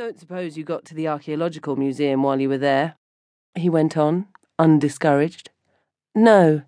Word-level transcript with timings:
Don't 0.00 0.18
suppose 0.18 0.56
you 0.56 0.64
got 0.64 0.86
to 0.86 0.94
the 0.94 1.08
archaeological 1.08 1.76
museum 1.76 2.22
while 2.22 2.40
you 2.40 2.48
were 2.48 2.56
there? 2.56 2.96
He 3.54 3.68
went 3.68 3.98
on, 3.98 4.28
undiscouraged. 4.58 5.50
No. 6.14 6.62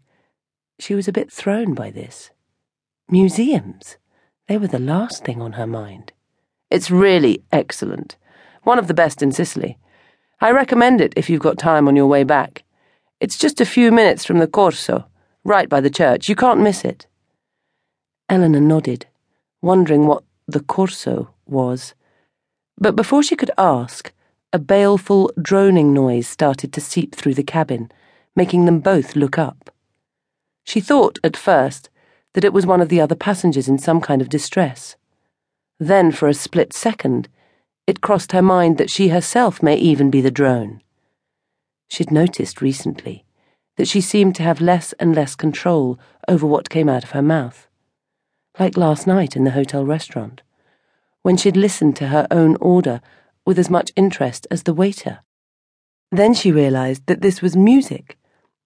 She 0.78 0.94
was 0.94 1.08
a 1.08 1.12
bit 1.12 1.32
thrown 1.32 1.72
by 1.72 1.90
this. 1.90 2.28
Museums? 3.08 3.96
They 4.48 4.58
were 4.58 4.66
the 4.66 4.78
last 4.78 5.24
thing 5.24 5.40
on 5.40 5.52
her 5.52 5.66
mind. 5.66 6.12
It's 6.70 6.90
really 6.90 7.42
excellent. 7.50 8.18
One 8.64 8.78
of 8.78 8.86
the 8.86 8.92
best 8.92 9.22
in 9.22 9.32
Sicily. 9.32 9.78
I 10.42 10.50
recommend 10.50 11.00
it 11.00 11.14
if 11.16 11.30
you've 11.30 11.40
got 11.40 11.56
time 11.56 11.88
on 11.88 11.96
your 11.96 12.08
way 12.08 12.24
back. 12.24 12.64
It's 13.18 13.38
just 13.38 13.62
a 13.62 13.64
few 13.64 13.90
minutes 13.90 14.26
from 14.26 14.40
the 14.40 14.46
Corso, 14.46 15.06
right 15.42 15.70
by 15.70 15.80
the 15.80 15.88
church. 15.88 16.28
You 16.28 16.36
can't 16.36 16.60
miss 16.60 16.84
it. 16.84 17.06
Eleanor 18.28 18.60
nodded, 18.60 19.06
wondering 19.62 20.06
what 20.06 20.22
the 20.46 20.60
Corso 20.60 21.30
was. 21.46 21.94
But 22.82 22.96
before 22.96 23.22
she 23.22 23.36
could 23.36 23.52
ask, 23.56 24.12
a 24.52 24.58
baleful, 24.58 25.30
droning 25.40 25.94
noise 25.94 26.26
started 26.26 26.72
to 26.72 26.80
seep 26.80 27.14
through 27.14 27.34
the 27.34 27.44
cabin, 27.44 27.92
making 28.34 28.64
them 28.64 28.80
both 28.80 29.14
look 29.14 29.38
up. 29.38 29.70
She 30.64 30.80
thought, 30.80 31.20
at 31.22 31.36
first, 31.36 31.90
that 32.34 32.42
it 32.42 32.52
was 32.52 32.66
one 32.66 32.80
of 32.80 32.88
the 32.88 33.00
other 33.00 33.14
passengers 33.14 33.68
in 33.68 33.78
some 33.78 34.00
kind 34.00 34.20
of 34.20 34.28
distress. 34.28 34.96
Then, 35.78 36.10
for 36.10 36.26
a 36.26 36.34
split 36.34 36.72
second, 36.72 37.28
it 37.86 38.00
crossed 38.00 38.32
her 38.32 38.42
mind 38.42 38.78
that 38.78 38.90
she 38.90 39.10
herself 39.10 39.62
may 39.62 39.76
even 39.76 40.10
be 40.10 40.20
the 40.20 40.32
drone. 40.32 40.82
She'd 41.88 42.10
noticed 42.10 42.60
recently 42.60 43.24
that 43.76 43.86
she 43.86 44.00
seemed 44.00 44.34
to 44.36 44.42
have 44.42 44.60
less 44.60 44.92
and 44.94 45.14
less 45.14 45.36
control 45.36 46.00
over 46.26 46.48
what 46.48 46.68
came 46.68 46.88
out 46.88 47.04
of 47.04 47.12
her 47.12 47.22
mouth. 47.22 47.68
Like 48.58 48.76
last 48.76 49.06
night 49.06 49.36
in 49.36 49.44
the 49.44 49.52
hotel 49.52 49.86
restaurant 49.86 50.42
when 51.22 51.36
she'd 51.36 51.56
listened 51.56 51.96
to 51.96 52.08
her 52.08 52.26
own 52.30 52.56
order 52.56 53.00
with 53.46 53.58
as 53.58 53.70
much 53.70 53.92
interest 53.96 54.46
as 54.50 54.64
the 54.64 54.74
waiter. 54.74 55.20
Then 56.10 56.34
she 56.34 56.52
realized 56.52 57.06
that 57.06 57.22
this 57.22 57.40
was 57.40 57.56
music, 57.56 58.18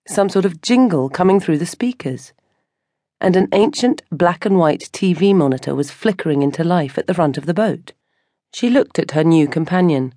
some 0.08 0.28
sort 0.28 0.44
of 0.44 0.61
jingle 0.61 1.08
coming 1.08 1.41
through 1.41 1.58
the 1.58 1.66
speakers. 1.66 2.33
And 3.20 3.36
an 3.36 3.48
ancient 3.53 4.03
black 4.11 4.44
and 4.44 4.58
white 4.58 4.91
TV 4.92 5.34
monitor 5.34 5.75
was 5.75 5.91
flickering 5.91 6.42
into 6.42 6.64
life 6.64 6.98
at 6.98 7.06
the 7.06 7.14
front 7.14 7.39
of 7.39 7.47
the 7.47 7.55
boat. 7.55 7.92
She 8.53 8.69
looked 8.69 8.98
at 8.98 9.12
her 9.12 9.25
new 9.25 9.47
companion, 9.47 10.12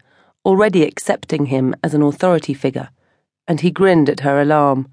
already 0.46 0.84
accepting 0.84 1.48
him 1.48 1.76
as 1.84 1.94
an 1.94 2.02
authority 2.02 2.54
figure, 2.54 2.90
and 3.48 3.62
he 3.62 3.72
grinned 3.72 4.10
at 4.10 4.22
her 4.22 4.42
alarm. 4.42 4.92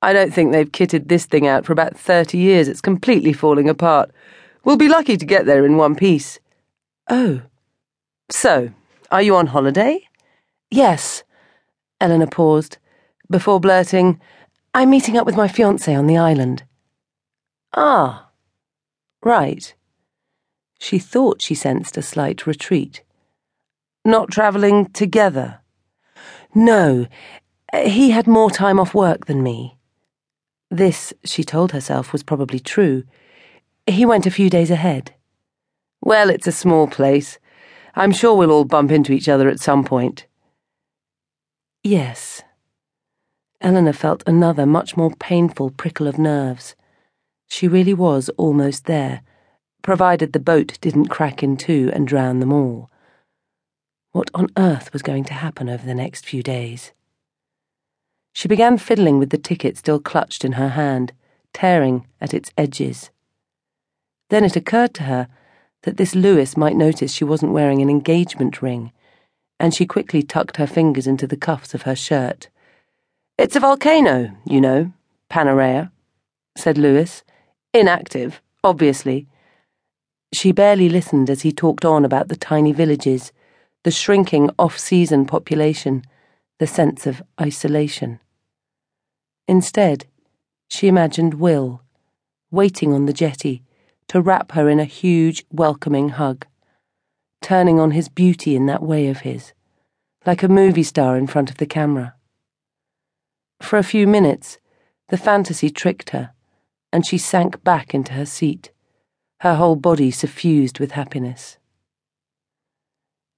I 0.00 0.12
don't 0.12 0.32
think 0.32 0.52
they've 0.52 0.70
kitted 0.70 1.08
this 1.08 1.24
thing 1.24 1.46
out 1.46 1.64
for 1.64 1.72
about 1.72 1.96
30 1.96 2.38
years. 2.38 2.68
It's 2.68 2.80
completely 2.80 3.32
falling 3.32 3.68
apart. 3.68 4.10
We'll 4.64 4.76
be 4.76 4.88
lucky 4.88 5.16
to 5.16 5.26
get 5.26 5.46
there 5.46 5.64
in 5.64 5.76
one 5.76 5.96
piece. 5.96 6.38
Oh. 7.08 7.42
So, 8.30 8.70
are 9.10 9.22
you 9.22 9.36
on 9.36 9.48
holiday? 9.48 10.00
Yes. 10.70 11.22
Eleanor 12.00 12.26
paused, 12.26 12.78
before 13.30 13.60
blurting, 13.60 14.20
I'm 14.74 14.90
meeting 14.90 15.16
up 15.16 15.26
with 15.26 15.36
my 15.36 15.48
fiance 15.48 15.94
on 15.94 16.06
the 16.06 16.16
island. 16.16 16.64
Ah. 17.74 18.28
Right. 19.22 19.74
She 20.78 20.98
thought 20.98 21.42
she 21.42 21.54
sensed 21.54 21.96
a 21.96 22.02
slight 22.02 22.46
retreat. 22.46 23.02
Not 24.04 24.30
travelling 24.30 24.86
together? 24.86 25.60
No. 26.54 27.06
He 27.74 28.10
had 28.10 28.26
more 28.26 28.50
time 28.50 28.78
off 28.78 28.94
work 28.94 29.26
than 29.26 29.42
me. 29.42 29.76
This, 30.70 31.12
she 31.24 31.44
told 31.44 31.72
herself, 31.72 32.12
was 32.12 32.22
probably 32.22 32.60
true. 32.60 33.04
He 33.86 34.06
went 34.06 34.26
a 34.26 34.30
few 34.30 34.48
days 34.48 34.70
ahead. 34.70 35.14
Well, 36.00 36.30
it's 36.30 36.46
a 36.46 36.52
small 36.52 36.86
place. 36.86 37.38
I'm 37.94 38.12
sure 38.12 38.36
we'll 38.36 38.52
all 38.52 38.64
bump 38.64 38.90
into 38.90 39.12
each 39.12 39.28
other 39.28 39.48
at 39.48 39.60
some 39.60 39.84
point. 39.84 40.26
Yes. 41.82 42.42
Eleanor 43.60 43.92
felt 43.92 44.22
another, 44.26 44.66
much 44.66 44.96
more 44.96 45.10
painful 45.16 45.70
prickle 45.70 46.06
of 46.06 46.18
nerves. 46.18 46.76
She 47.48 47.66
really 47.66 47.94
was 47.94 48.28
almost 48.30 48.84
there, 48.86 49.22
provided 49.82 50.32
the 50.32 50.38
boat 50.38 50.78
didn't 50.80 51.06
crack 51.06 51.42
in 51.42 51.56
two 51.56 51.90
and 51.92 52.06
drown 52.06 52.40
them 52.40 52.52
all. 52.52 52.90
What 54.12 54.30
on 54.34 54.48
earth 54.56 54.92
was 54.92 55.02
going 55.02 55.24
to 55.24 55.34
happen 55.34 55.68
over 55.68 55.84
the 55.84 55.94
next 55.94 56.24
few 56.24 56.42
days? 56.42 56.92
She 58.32 58.48
began 58.48 58.78
fiddling 58.78 59.18
with 59.18 59.30
the 59.30 59.38
ticket 59.38 59.76
still 59.76 59.98
clutched 59.98 60.44
in 60.44 60.52
her 60.52 60.70
hand, 60.70 61.12
tearing 61.52 62.06
at 62.20 62.32
its 62.32 62.52
edges. 62.56 63.10
Then 64.30 64.44
it 64.44 64.56
occurred 64.56 64.94
to 64.94 65.04
her 65.04 65.28
that 65.88 65.96
this 65.96 66.14
Lewis 66.14 66.54
might 66.54 66.76
notice 66.76 67.10
she 67.10 67.24
wasn't 67.24 67.50
wearing 67.50 67.80
an 67.80 67.88
engagement 67.88 68.60
ring, 68.60 68.92
and 69.58 69.72
she 69.72 69.86
quickly 69.86 70.22
tucked 70.22 70.58
her 70.58 70.66
fingers 70.66 71.06
into 71.06 71.26
the 71.26 71.34
cuffs 71.34 71.72
of 71.72 71.82
her 71.82 71.96
shirt. 71.96 72.50
It's 73.38 73.56
a 73.56 73.60
volcano, 73.60 74.36
you 74.44 74.60
know, 74.60 74.92
Panarea, 75.30 75.90
said 76.58 76.76
Lewis. 76.76 77.22
Inactive, 77.72 78.42
obviously. 78.62 79.28
She 80.30 80.52
barely 80.52 80.90
listened 80.90 81.30
as 81.30 81.40
he 81.40 81.52
talked 81.52 81.86
on 81.86 82.04
about 82.04 82.28
the 82.28 82.36
tiny 82.36 82.72
villages, 82.72 83.32
the 83.82 83.90
shrinking 83.90 84.50
off 84.58 84.78
season 84.78 85.24
population, 85.24 86.04
the 86.58 86.66
sense 86.66 87.06
of 87.06 87.22
isolation. 87.40 88.20
Instead, 89.46 90.04
she 90.68 90.86
imagined 90.86 91.40
Will, 91.40 91.80
waiting 92.50 92.92
on 92.92 93.06
the 93.06 93.14
jetty 93.14 93.62
to 94.08 94.20
wrap 94.20 94.52
her 94.52 94.68
in 94.68 94.80
a 94.80 94.84
huge, 94.84 95.44
welcoming 95.50 96.10
hug, 96.10 96.46
turning 97.40 97.78
on 97.78 97.92
his 97.92 98.08
beauty 98.08 98.56
in 98.56 98.66
that 98.66 98.82
way 98.82 99.08
of 99.08 99.20
his, 99.20 99.52
like 100.26 100.42
a 100.42 100.48
movie 100.48 100.82
star 100.82 101.16
in 101.16 101.26
front 101.26 101.50
of 101.50 101.58
the 101.58 101.66
camera. 101.66 102.14
For 103.60 103.78
a 103.78 103.84
few 103.84 104.06
minutes, 104.06 104.58
the 105.08 105.16
fantasy 105.16 105.70
tricked 105.70 106.10
her, 106.10 106.32
and 106.92 107.06
she 107.06 107.18
sank 107.18 107.62
back 107.64 107.94
into 107.94 108.14
her 108.14 108.26
seat, 108.26 108.70
her 109.40 109.56
whole 109.56 109.76
body 109.76 110.10
suffused 110.10 110.78
with 110.78 110.92
happiness. 110.92 111.58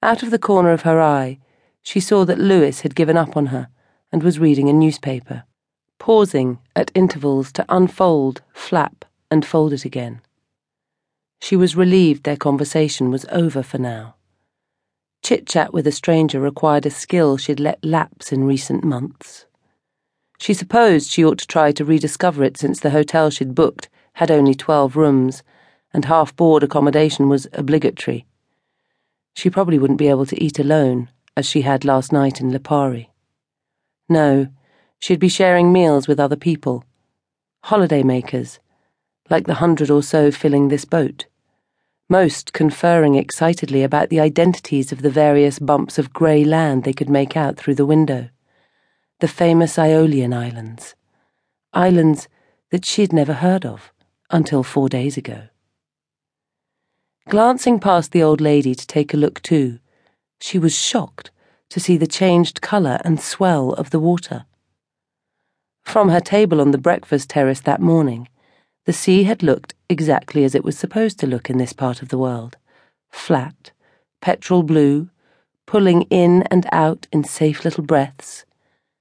Out 0.02 0.22
of 0.22 0.30
the 0.30 0.38
corner 0.38 0.72
of 0.72 0.82
her 0.82 1.00
eye, 1.00 1.38
she 1.82 2.00
saw 2.00 2.24
that 2.24 2.38
Lewis 2.38 2.80
had 2.80 2.94
given 2.94 3.16
up 3.16 3.36
on 3.36 3.46
her 3.46 3.68
and 4.12 4.22
was 4.22 4.38
reading 4.38 4.68
a 4.68 4.72
newspaper, 4.72 5.44
pausing 5.98 6.58
at 6.74 6.90
intervals 6.94 7.52
to 7.52 7.64
unfold, 7.68 8.42
flap, 8.52 9.04
and 9.30 9.44
fold 9.44 9.72
it 9.72 9.84
again. 9.84 10.20
She 11.40 11.56
was 11.56 11.74
relieved 11.74 12.24
their 12.24 12.36
conversation 12.36 13.10
was 13.10 13.24
over 13.32 13.62
for 13.62 13.78
now. 13.78 14.14
Chit 15.22 15.46
chat 15.46 15.72
with 15.72 15.86
a 15.86 15.92
stranger 15.92 16.38
required 16.38 16.86
a 16.86 16.90
skill 16.90 17.36
she'd 17.36 17.58
let 17.58 17.84
lapse 17.84 18.30
in 18.30 18.44
recent 18.44 18.84
months. 18.84 19.46
She 20.38 20.54
supposed 20.54 21.10
she 21.10 21.24
ought 21.24 21.38
to 21.38 21.46
try 21.46 21.72
to 21.72 21.84
rediscover 21.84 22.44
it 22.44 22.56
since 22.56 22.80
the 22.80 22.90
hotel 22.90 23.30
she'd 23.30 23.54
booked 23.54 23.88
had 24.14 24.30
only 24.30 24.54
twelve 24.54 24.96
rooms, 24.96 25.42
and 25.92 26.04
half 26.04 26.36
board 26.36 26.62
accommodation 26.62 27.28
was 27.28 27.46
obligatory. 27.52 28.26
She 29.34 29.50
probably 29.50 29.78
wouldn't 29.78 29.98
be 29.98 30.08
able 30.08 30.26
to 30.26 30.42
eat 30.42 30.58
alone, 30.58 31.08
as 31.36 31.46
she 31.46 31.62
had 31.62 31.84
last 31.84 32.12
night 32.12 32.40
in 32.40 32.50
Lipari. 32.50 33.08
No, 34.08 34.48
she'd 34.98 35.20
be 35.20 35.28
sharing 35.28 35.72
meals 35.72 36.06
with 36.06 36.20
other 36.20 36.36
people, 36.36 36.84
holiday 37.64 38.02
makers, 38.02 38.58
like 39.28 39.46
the 39.46 39.54
hundred 39.54 39.90
or 39.90 40.02
so 40.02 40.30
filling 40.30 40.68
this 40.68 40.84
boat 40.84 41.26
most 42.10 42.52
conferring 42.52 43.14
excitedly 43.14 43.84
about 43.84 44.08
the 44.08 44.18
identities 44.18 44.90
of 44.90 45.00
the 45.00 45.10
various 45.10 45.60
bumps 45.60 45.96
of 45.96 46.12
grey 46.12 46.44
land 46.44 46.82
they 46.82 46.92
could 46.92 47.08
make 47.08 47.36
out 47.36 47.56
through 47.56 47.76
the 47.76 47.86
window. 47.86 48.28
The 49.20 49.28
famous 49.28 49.78
Aeolian 49.78 50.34
Islands. 50.34 50.96
Islands 51.72 52.26
that 52.72 52.84
she'd 52.84 53.12
never 53.12 53.34
heard 53.34 53.64
of 53.64 53.92
until 54.28 54.64
four 54.64 54.88
days 54.88 55.16
ago. 55.16 55.48
Glancing 57.28 57.78
past 57.78 58.10
the 58.10 58.24
old 58.24 58.40
lady 58.40 58.74
to 58.74 58.86
take 58.88 59.14
a 59.14 59.16
look 59.16 59.40
too, 59.40 59.78
she 60.40 60.58
was 60.58 60.76
shocked 60.76 61.30
to 61.68 61.78
see 61.78 61.96
the 61.96 62.08
changed 62.08 62.60
colour 62.60 63.00
and 63.04 63.20
swell 63.20 63.72
of 63.74 63.90
the 63.90 64.00
water. 64.00 64.46
From 65.84 66.08
her 66.08 66.20
table 66.20 66.60
on 66.60 66.72
the 66.72 66.78
breakfast 66.78 67.30
terrace 67.30 67.60
that 67.60 67.80
morning, 67.80 68.28
the 68.84 68.92
sea 68.92 69.22
had 69.22 69.44
looked 69.44 69.74
exactly 69.90 70.44
as 70.44 70.54
it 70.54 70.64
was 70.64 70.78
supposed 70.78 71.18
to 71.18 71.26
look 71.26 71.50
in 71.50 71.58
this 71.58 71.72
part 71.72 72.00
of 72.00 72.08
the 72.08 72.18
world 72.18 72.56
flat, 73.10 73.72
petrol 74.22 74.62
blue, 74.62 75.10
pulling 75.66 76.02
in 76.02 76.44
and 76.44 76.64
out 76.70 77.08
in 77.12 77.24
safe 77.24 77.64
little 77.64 77.82
breaths. 77.82 78.44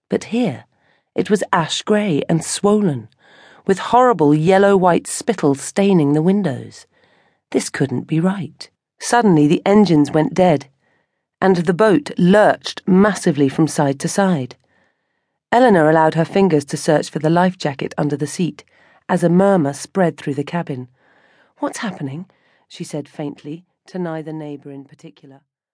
But 0.09 0.25
here, 0.25 0.65
it 1.13 1.29
was 1.29 1.43
ash 1.53 1.83
grey 1.83 2.23
and 2.27 2.43
swollen, 2.43 3.07
with 3.67 3.77
horrible 3.77 4.33
yellow 4.33 4.75
white 4.75 5.05
spittle 5.05 5.53
staining 5.53 6.13
the 6.13 6.23
windows. 6.23 6.87
This 7.51 7.69
couldn't 7.69 8.07
be 8.07 8.19
right. 8.19 8.67
Suddenly, 8.99 9.47
the 9.47 9.61
engines 9.63 10.09
went 10.09 10.33
dead, 10.33 10.67
and 11.39 11.57
the 11.57 11.73
boat 11.73 12.09
lurched 12.17 12.81
massively 12.87 13.47
from 13.47 13.67
side 13.67 13.99
to 13.99 14.07
side. 14.07 14.55
Eleanor 15.51 15.87
allowed 15.87 16.15
her 16.15 16.25
fingers 16.25 16.65
to 16.65 16.77
search 16.77 17.11
for 17.11 17.19
the 17.19 17.29
life 17.29 17.59
jacket 17.59 17.93
under 17.95 18.17
the 18.17 18.27
seat 18.27 18.63
as 19.09 19.23
a 19.23 19.29
murmur 19.29 19.73
spread 19.73 20.17
through 20.17 20.35
the 20.35 20.43
cabin. 20.43 20.87
What's 21.57 21.79
happening? 21.79 22.29
she 22.67 22.83
said 22.83 23.09
faintly, 23.09 23.65
to 23.87 23.97
neither 23.97 24.31
neighbour 24.31 24.69
in 24.69 24.85
particular. 24.85 25.41